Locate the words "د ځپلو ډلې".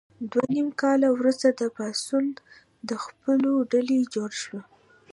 2.87-3.97